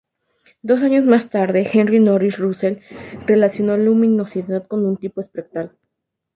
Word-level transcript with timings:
Dos 0.63 0.81
años 0.81 1.05
más 1.05 1.29
tarde, 1.29 1.69
Henry 1.71 1.99
Norris 1.99 2.39
Russell 2.39 2.79
relacionó 3.27 3.77
luminosidad 3.77 4.65
con 4.65 4.97
tipo 4.97 5.21
espectral. 5.21 5.77